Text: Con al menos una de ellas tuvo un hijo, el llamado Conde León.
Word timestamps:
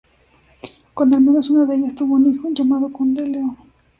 Con 0.95 1.13
al 1.13 1.21
menos 1.21 1.51
una 1.51 1.65
de 1.65 1.75
ellas 1.75 1.93
tuvo 1.93 2.15
un 2.15 2.25
hijo, 2.25 2.47
el 2.47 2.55
llamado 2.55 2.91
Conde 2.91 3.21
León. 3.27 3.55